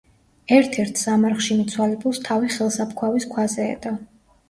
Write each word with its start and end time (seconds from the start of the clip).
ერთ-ერთ 0.59 1.01
სამარხში 1.01 1.59
მიცვალებულს 1.59 2.23
თავი 2.31 2.53
ხელსაფქვავის 2.57 3.33
ქვაზე 3.37 3.73
ედო. 3.79 3.99